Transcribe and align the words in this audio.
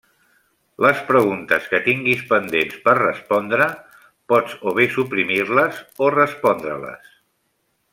Les 0.85 1.01
preguntes 1.09 1.67
que 1.73 1.81
tinguis 1.89 2.23
pendents 2.33 2.81
per 2.87 2.97
respondre, 3.01 3.69
pots, 4.33 4.59
o 4.73 4.77
bé 4.81 4.91
suprimir-les, 4.99 5.87
o 6.09 6.13
respondre-les. 6.21 7.17